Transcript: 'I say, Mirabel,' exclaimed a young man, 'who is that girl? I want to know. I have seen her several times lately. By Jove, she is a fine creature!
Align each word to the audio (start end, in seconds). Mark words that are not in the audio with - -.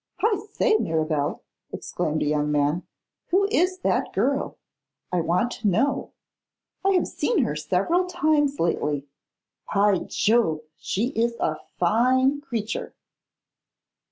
'I 0.19 0.47
say, 0.53 0.77
Mirabel,' 0.77 1.43
exclaimed 1.71 2.23
a 2.23 2.25
young 2.25 2.51
man, 2.51 2.87
'who 3.27 3.47
is 3.51 3.77
that 3.81 4.11
girl? 4.13 4.57
I 5.11 5.21
want 5.21 5.51
to 5.51 5.67
know. 5.67 6.13
I 6.83 6.93
have 6.93 7.07
seen 7.07 7.43
her 7.43 7.55
several 7.55 8.05
times 8.07 8.59
lately. 8.59 9.05
By 9.71 9.99
Jove, 10.07 10.61
she 10.79 11.09
is 11.09 11.35
a 11.39 11.57
fine 11.77 12.41
creature! 12.41 12.95